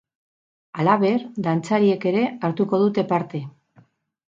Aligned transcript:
Halaber, 0.83 1.21
dantzariek 1.49 2.11
ere 2.15 2.27
hartuko 2.51 2.85
dute 2.89 3.09
parte. 3.17 3.49